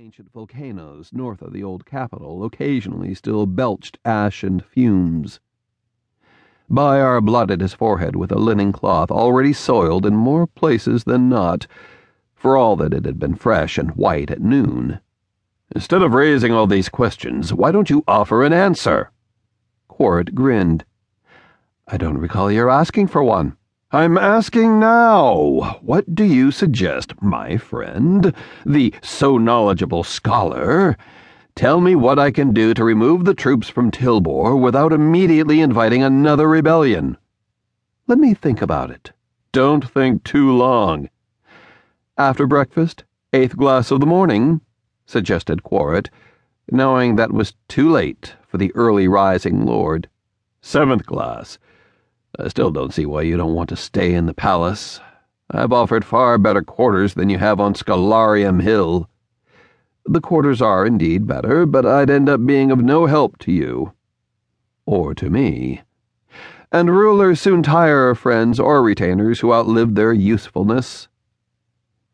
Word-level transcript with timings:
ancient 0.00 0.30
volcanoes 0.32 1.10
north 1.12 1.42
of 1.42 1.52
the 1.52 1.64
old 1.64 1.84
capital 1.84 2.44
occasionally 2.44 3.12
still 3.14 3.46
belched 3.46 3.98
ash 4.04 4.44
and 4.44 4.64
fumes. 4.64 5.40
Bhayar 6.70 7.20
blotted 7.20 7.60
his 7.60 7.74
forehead 7.74 8.14
with 8.14 8.30
a 8.30 8.38
linen 8.38 8.70
cloth 8.70 9.10
already 9.10 9.52
soiled 9.52 10.06
in 10.06 10.14
more 10.14 10.46
places 10.46 11.02
than 11.02 11.28
not, 11.28 11.66
for 12.36 12.56
all 12.56 12.76
that 12.76 12.94
it 12.94 13.06
had 13.06 13.18
been 13.18 13.34
fresh 13.34 13.76
and 13.76 13.90
white 13.96 14.30
at 14.30 14.40
noon. 14.40 15.00
Instead 15.74 16.02
of 16.02 16.14
raising 16.14 16.52
all 16.52 16.68
these 16.68 16.88
questions, 16.88 17.52
why 17.52 17.72
don't 17.72 17.90
you 17.90 18.04
offer 18.06 18.44
an 18.44 18.52
answer? 18.52 19.10
Quaeryt 19.90 20.32
grinned. 20.32 20.84
I 21.88 21.96
don't 21.96 22.18
recall 22.18 22.52
your 22.52 22.70
asking 22.70 23.08
for 23.08 23.24
one. 23.24 23.57
I'm 23.90 24.18
asking 24.18 24.78
now. 24.78 25.78
What 25.80 26.14
do 26.14 26.22
you 26.22 26.50
suggest, 26.50 27.22
my 27.22 27.56
friend, 27.56 28.34
the 28.66 28.92
so 29.02 29.38
knowledgeable 29.38 30.04
scholar? 30.04 30.98
Tell 31.54 31.80
me 31.80 31.94
what 31.94 32.18
I 32.18 32.30
can 32.30 32.52
do 32.52 32.74
to 32.74 32.84
remove 32.84 33.24
the 33.24 33.32
troops 33.32 33.70
from 33.70 33.90
Tilbor 33.90 34.60
without 34.60 34.92
immediately 34.92 35.62
inviting 35.62 36.02
another 36.02 36.46
rebellion. 36.50 37.16
Let 38.06 38.18
me 38.18 38.34
think 38.34 38.60
about 38.60 38.90
it. 38.90 39.12
Don't 39.52 39.88
think 39.88 40.22
too 40.22 40.52
long. 40.52 41.08
After 42.18 42.46
breakfast, 42.46 43.04
eighth 43.32 43.56
glass 43.56 43.90
of 43.90 44.00
the 44.00 44.06
morning, 44.06 44.60
suggested 45.06 45.62
Quaeryt, 45.62 46.10
knowing 46.70 47.16
that 47.16 47.32
was 47.32 47.54
too 47.68 47.88
late 47.88 48.34
for 48.46 48.58
the 48.58 48.70
early 48.74 49.08
rising 49.08 49.64
lord. 49.64 50.10
Seventh 50.60 51.06
glass. 51.06 51.58
I 52.38 52.48
still 52.48 52.70
don't 52.70 52.92
see 52.92 53.06
why 53.06 53.22
you 53.22 53.36
don't 53.36 53.54
want 53.54 53.68
to 53.70 53.76
stay 53.76 54.12
in 54.14 54.26
the 54.26 54.34
palace. 54.34 55.00
I've 55.50 55.72
offered 55.72 56.04
far 56.04 56.36
better 56.36 56.62
quarters 56.62 57.14
than 57.14 57.30
you 57.30 57.38
have 57.38 57.58
on 57.58 57.74
Scholarium 57.74 58.60
Hill. 58.60 59.08
The 60.04 60.20
quarters 60.20 60.60
are 60.60 60.84
indeed 60.84 61.26
better, 61.26 61.64
but 61.64 61.86
I'd 61.86 62.10
end 62.10 62.28
up 62.28 62.44
being 62.44 62.70
of 62.70 62.80
no 62.80 63.06
help 63.06 63.38
to 63.38 63.52
you. 63.52 63.92
Or 64.84 65.14
to 65.14 65.30
me. 65.30 65.82
And 66.70 66.90
rulers 66.90 67.40
soon 67.40 67.62
tire 67.62 68.10
of 68.10 68.18
friends 68.18 68.60
or 68.60 68.82
retainers 68.82 69.40
who 69.40 69.54
outlive 69.54 69.94
their 69.94 70.12
usefulness. 70.12 71.08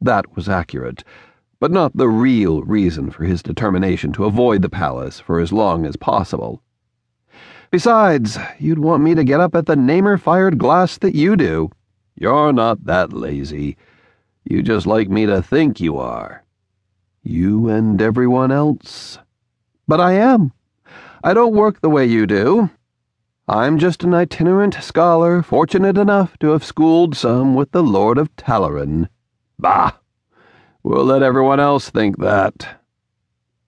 That 0.00 0.34
was 0.34 0.48
accurate, 0.48 1.04
but 1.60 1.70
not 1.70 1.96
the 1.96 2.08
real 2.08 2.62
reason 2.62 3.10
for 3.10 3.24
his 3.24 3.42
determination 3.42 4.12
to 4.14 4.24
avoid 4.24 4.62
the 4.62 4.68
palace 4.68 5.20
for 5.20 5.38
as 5.38 5.52
long 5.52 5.86
as 5.86 5.96
possible. 5.96 6.62
Besides, 7.70 8.36
you'd 8.58 8.80
want 8.80 9.04
me 9.04 9.14
to 9.14 9.22
get 9.22 9.40
up 9.40 9.54
at 9.54 9.66
the 9.66 9.76
namer 9.76 10.18
fired 10.18 10.58
glass 10.58 10.98
that 10.98 11.14
you 11.14 11.36
do. 11.36 11.70
You're 12.16 12.52
not 12.52 12.84
that 12.86 13.12
lazy. 13.12 13.76
You 14.44 14.62
just 14.62 14.86
like 14.86 15.08
me 15.08 15.26
to 15.26 15.40
think 15.40 15.80
you 15.80 15.96
are. 15.96 16.44
You 17.22 17.68
and 17.68 18.02
everyone 18.02 18.50
else. 18.50 19.18
But 19.86 20.00
I 20.00 20.14
am. 20.14 20.52
I 21.22 21.32
don't 21.32 21.54
work 21.54 21.80
the 21.80 21.90
way 21.90 22.06
you 22.06 22.26
do. 22.26 22.70
I'm 23.46 23.78
just 23.78 24.02
an 24.04 24.14
itinerant 24.14 24.74
scholar, 24.74 25.42
fortunate 25.42 25.98
enough 25.98 26.38
to 26.38 26.48
have 26.48 26.64
schooled 26.64 27.16
some 27.16 27.54
with 27.54 27.70
the 27.70 27.82
Lord 27.82 28.18
of 28.18 28.34
Telaryn. 28.36 29.08
Bah! 29.58 29.92
We'll 30.82 31.04
let 31.04 31.22
everyone 31.22 31.60
else 31.60 31.90
think 31.90 32.18
that. 32.18 32.80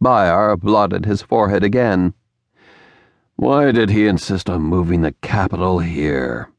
Bhayar 0.00 0.56
blotted 0.56 1.04
his 1.06 1.22
forehead 1.22 1.62
again. 1.62 2.14
Why 3.36 3.72
did 3.72 3.90
he 3.90 4.06
insist 4.06 4.48
on 4.48 4.62
moving 4.62 5.02
the 5.02 5.12
capital 5.20 5.80
here? 5.80 6.50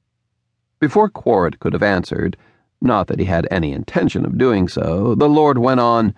Before 0.80 1.10
Quaeryt 1.10 1.60
could 1.60 1.74
have 1.74 1.84
answered, 1.84 2.36
not 2.82 3.08
that 3.08 3.20
he 3.20 3.26
had 3.26 3.48
any 3.50 3.72
intention 3.72 4.26
of 4.26 4.38
doing 4.38 4.68
so, 4.68 5.16
the 5.16 5.30
Lord 5.30 5.58
went 5.58 5.80
on, 5.80 6.14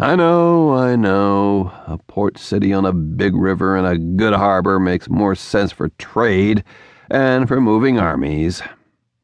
I 0.00 0.16
know, 0.16 0.74
I 0.74 0.96
know. 0.96 1.72
A 1.86 1.98
port 1.98 2.38
city 2.38 2.72
on 2.72 2.86
a 2.86 2.92
big 2.92 3.36
river 3.36 3.76
and 3.76 3.86
a 3.86 3.98
good 3.98 4.32
harbor 4.32 4.80
makes 4.80 5.10
more 5.10 5.34
sense 5.34 5.72
for 5.72 5.90
trade 5.90 6.64
and 7.10 7.46
for 7.46 7.60
moving 7.60 7.98
armies. 7.98 8.62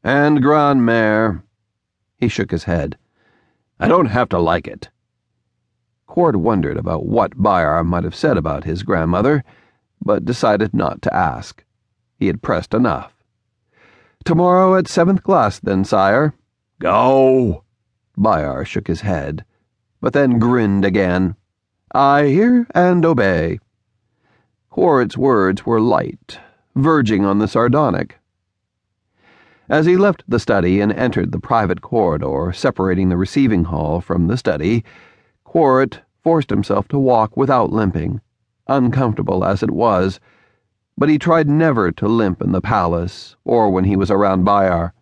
And 0.03 0.41
Grand 0.41 0.85
Mare. 0.85 1.43
He 2.17 2.27
shook 2.27 2.51
his 2.51 2.65
head. 2.65 2.95
I 3.79 3.87
don't 3.87 4.05
have 4.05 4.29
to 4.29 4.39
like 4.39 4.67
it. 4.67 4.89
Quaeryt 6.07 6.35
wondered 6.35 6.77
about 6.77 7.07
what 7.07 7.35
Bhayar 7.35 7.83
might 7.83 8.03
have 8.03 8.15
said 8.15 8.37
about 8.37 8.63
his 8.63 8.83
grandmother 8.83 9.43
but 10.03 10.25
decided 10.25 10.73
not 10.73 11.01
to 11.01 11.13
ask. 11.13 11.63
He 12.19 12.27
had 12.27 12.41
pressed 12.41 12.73
enough. 12.73 13.13
Tomorrow 14.25 14.75
at 14.75 14.87
seventh 14.87 15.23
class, 15.23 15.59
then, 15.59 15.83
sire. 15.85 16.33
Go! 16.79 17.63
Bhayar 18.17 18.65
shook 18.65 18.87
his 18.87 19.01
head, 19.01 19.45
but 20.01 20.13
then 20.13 20.39
grinned 20.39 20.83
again. 20.83 21.35
I 21.93 22.27
hear 22.27 22.67
and 22.73 23.05
obey. 23.05 23.59
Quaeryt's 24.71 25.17
words 25.17 25.65
were 25.65 25.79
light, 25.79 26.39
verging 26.75 27.25
on 27.25 27.39
the 27.39 27.47
sardonic. 27.47 28.17
As 29.69 29.85
he 29.85 29.97
left 29.97 30.23
the 30.27 30.39
study 30.39 30.79
and 30.81 30.91
entered 30.93 31.31
the 31.31 31.39
private 31.39 31.81
corridor 31.81 32.51
separating 32.53 33.09
the 33.09 33.17
receiving 33.17 33.65
hall 33.65 34.01
from 34.01 34.27
the 34.27 34.37
study, 34.37 34.83
Quaeryt 35.45 35.99
forced 36.23 36.49
himself 36.49 36.87
to 36.89 36.99
walk 36.99 37.35
without 37.35 37.71
limping 37.71 38.21
uncomfortable 38.67 39.43
as 39.45 39.63
it 39.63 39.71
was, 39.71 40.19
but 40.97 41.09
he 41.09 41.19
tried 41.19 41.47
never 41.47 41.91
to 41.91 42.07
limp 42.07 42.41
in 42.41 42.51
the 42.51 42.61
palace 42.61 43.35
or 43.45 43.69
when 43.69 43.83
he 43.83 43.95
was 43.95 44.09
around 44.09 44.43
Bhayar. 44.43 44.93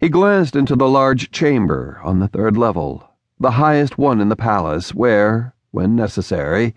He 0.00 0.08
glanced 0.08 0.56
into 0.56 0.76
the 0.76 0.88
large 0.88 1.30
chamber 1.30 2.00
on 2.04 2.20
the 2.20 2.28
third 2.28 2.56
level, 2.56 3.10
the 3.40 3.52
highest 3.52 3.98
one 3.98 4.20
in 4.20 4.28
the 4.28 4.36
palace, 4.36 4.94
where, 4.94 5.54
when 5.70 5.94
necessary, 5.96 6.74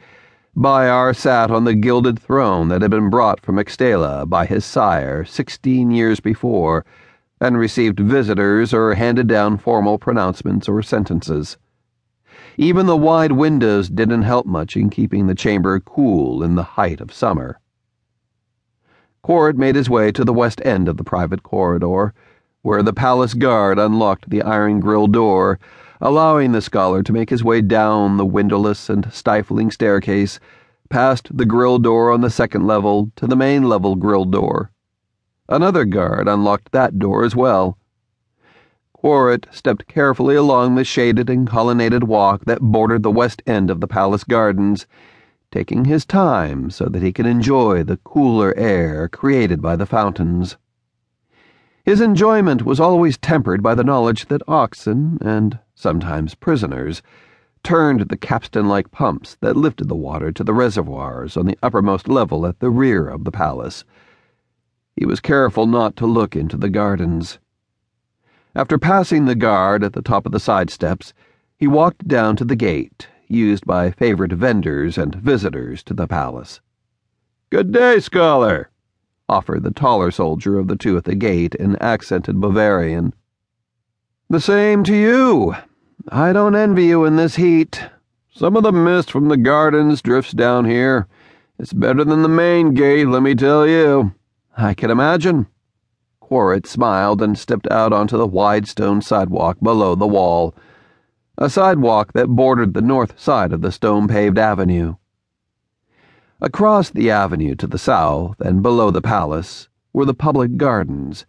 Bhayar 0.55 1.13
sat 1.13 1.49
on 1.49 1.63
the 1.63 1.73
gilded 1.73 2.19
throne 2.19 2.67
that 2.67 2.81
had 2.81 2.91
been 2.91 3.09
brought 3.09 3.39
from 3.39 3.55
Extala 3.55 4.27
by 4.27 4.45
his 4.45 4.65
sire 4.65 5.23
sixteen 5.23 5.91
years 5.91 6.19
before 6.19 6.85
and 7.39 7.57
received 7.57 7.99
visitors 7.99 8.73
or 8.73 8.95
handed 8.95 9.27
down 9.27 9.57
formal 9.57 9.97
pronouncements 9.97 10.67
or 10.67 10.81
sentences. 10.81 11.57
Even 12.57 12.85
the 12.85 12.97
wide 12.97 13.31
windows 13.31 13.89
didn't 13.89 14.23
help 14.23 14.45
much 14.45 14.75
in 14.75 14.89
keeping 14.89 15.27
the 15.27 15.35
chamber 15.35 15.79
cool 15.79 16.43
in 16.43 16.55
the 16.55 16.63
height 16.63 17.01
of 17.01 17.13
summer. 17.13 17.59
Quaeryt 19.23 19.55
made 19.55 19.75
his 19.75 19.89
way 19.89 20.11
to 20.11 20.25
the 20.25 20.33
west 20.33 20.61
end 20.65 20.87
of 20.87 20.97
the 20.97 21.03
private 21.03 21.43
corridor, 21.43 22.13
where 22.63 22.81
the 22.81 22.93
palace 22.93 23.33
guard 23.33 23.77
unlocked 23.77 24.29
the 24.29 24.41
iron 24.41 24.79
grill 24.79 25.07
door, 25.07 25.59
allowing 25.99 26.51
the 26.51 26.61
scholar 26.61 27.03
to 27.03 27.13
make 27.13 27.29
his 27.29 27.43
way 27.43 27.61
down 27.61 28.17
the 28.17 28.25
windowless 28.25 28.89
and 28.89 29.13
stifling 29.13 29.69
staircase, 29.69 30.39
past 30.89 31.35
the 31.35 31.45
grill 31.45 31.79
door 31.79 32.11
on 32.11 32.21
the 32.21 32.29
second 32.29 32.65
level 32.65 33.11
to 33.15 33.27
the 33.27 33.35
main 33.35 33.69
level 33.69 33.95
grill 33.95 34.25
door. 34.25 34.71
Another 35.47 35.85
guard 35.85 36.27
unlocked 36.27 36.71
that 36.71 36.97
door 36.97 37.23
as 37.23 37.35
well. 37.35 37.77
Quaeryt 39.01 39.47
stepped 39.49 39.87
carefully 39.87 40.35
along 40.35 40.75
the 40.75 40.83
shaded 40.83 41.27
and 41.27 41.47
colonnaded 41.47 42.03
walk 42.03 42.45
that 42.45 42.61
bordered 42.61 43.01
the 43.01 43.09
west 43.09 43.41
end 43.47 43.71
of 43.71 43.81
the 43.81 43.87
palace 43.87 44.23
gardens, 44.23 44.85
taking 45.51 45.85
his 45.85 46.05
time 46.05 46.69
so 46.69 46.85
that 46.85 47.01
he 47.01 47.11
could 47.11 47.25
enjoy 47.25 47.83
the 47.83 47.97
cooler 47.97 48.53
air 48.55 49.07
created 49.07 49.59
by 49.59 49.75
the 49.75 49.87
fountains. 49.87 50.55
His 51.83 51.99
enjoyment 51.99 52.63
was 52.63 52.79
always 52.79 53.17
tempered 53.17 53.63
by 53.63 53.73
the 53.73 53.83
knowledge 53.83 54.27
that 54.27 54.47
oxen, 54.47 55.17
and 55.19 55.57
sometimes 55.73 56.35
prisoners, 56.35 57.01
turned 57.63 58.01
the 58.01 58.17
capstan 58.17 58.67
like 58.67 58.91
pumps 58.91 59.35
that 59.41 59.57
lifted 59.57 59.89
the 59.89 59.95
water 59.95 60.31
to 60.31 60.43
the 60.43 60.53
reservoirs 60.53 61.35
on 61.35 61.47
the 61.47 61.57
uppermost 61.63 62.07
level 62.07 62.45
at 62.45 62.59
the 62.59 62.69
rear 62.69 63.07
of 63.07 63.23
the 63.23 63.31
palace. 63.31 63.83
He 64.95 65.07
was 65.07 65.19
careful 65.19 65.65
not 65.65 65.95
to 65.95 66.05
look 66.05 66.35
into 66.35 66.55
the 66.55 66.69
gardens. 66.69 67.39
After 68.53 68.77
passing 68.77 69.25
the 69.25 69.35
guard 69.35 69.83
at 69.83 69.93
the 69.93 70.01
top 70.01 70.25
of 70.25 70.33
the 70.33 70.39
side 70.39 70.69
steps, 70.69 71.13
he 71.57 71.67
walked 71.67 72.07
down 72.07 72.35
to 72.35 72.43
the 72.43 72.55
gate, 72.55 73.07
used 73.27 73.65
by 73.65 73.91
favorite 73.91 74.33
vendors 74.33 74.97
and 74.97 75.15
visitors 75.15 75.83
to 75.83 75.93
the 75.93 76.07
palace. 76.07 76.59
Good 77.49 77.71
day, 77.71 77.99
scholar, 77.99 78.69
offered 79.29 79.63
the 79.63 79.71
taller 79.71 80.11
soldier 80.11 80.59
of 80.59 80.67
the 80.67 80.75
two 80.75 80.97
at 80.97 81.05
the 81.05 81.15
gate 81.15 81.55
in 81.55 81.77
accented 81.77 82.35
Bovarian. 82.35 83.13
The 84.29 84.41
same 84.41 84.83
to 84.83 84.95
you. 84.95 85.55
I 86.09 86.33
don't 86.33 86.55
envy 86.55 86.85
you 86.85 87.05
in 87.05 87.15
this 87.15 87.35
heat. 87.35 87.81
Some 88.33 88.57
of 88.57 88.63
the 88.63 88.73
mist 88.73 89.11
from 89.11 89.29
the 89.29 89.37
gardens 89.37 90.01
drifts 90.01 90.33
down 90.33 90.65
here. 90.65 91.07
It's 91.57 91.73
better 91.73 92.03
than 92.03 92.21
the 92.21 92.27
main 92.27 92.73
gate, 92.73 93.07
let 93.07 93.21
me 93.21 93.35
tell 93.35 93.65
you. 93.65 94.13
I 94.57 94.73
can 94.73 94.91
imagine. 94.91 95.47
Quaeryt 96.31 96.65
smiled 96.65 97.21
and 97.21 97.37
stepped 97.37 97.69
out 97.69 97.91
onto 97.91 98.15
the 98.15 98.25
wide 98.25 98.65
stone 98.65 99.01
sidewalk 99.01 99.57
below 99.61 99.95
the 99.95 100.07
wall, 100.07 100.55
a 101.37 101.49
sidewalk 101.49 102.13
that 102.13 102.29
bordered 102.29 102.73
the 102.73 102.81
north 102.81 103.19
side 103.19 103.51
of 103.51 103.59
the 103.59 103.69
stone 103.69 104.07
paved 104.07 104.37
avenue. 104.37 104.95
Across 106.39 106.91
the 106.91 107.11
avenue 107.11 107.53
to 107.55 107.67
the 107.67 107.77
south 107.77 108.39
and 108.39 108.63
below 108.63 108.91
the 108.91 109.01
palace 109.01 109.67
were 109.91 110.05
the 110.05 110.13
public 110.13 110.55
gardens, 110.55 111.25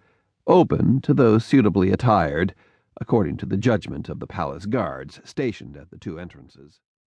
open 0.46 1.00
to 1.00 1.12
those 1.12 1.44
suitably 1.44 1.90
attired, 1.90 2.54
according 3.00 3.38
to 3.38 3.46
the 3.46 3.56
judgment 3.56 4.08
of 4.08 4.20
the 4.20 4.28
palace 4.28 4.66
guards 4.66 5.20
stationed 5.24 5.76
at 5.76 5.90
the 5.90 5.98
two 5.98 6.16
entrances. 6.16 6.78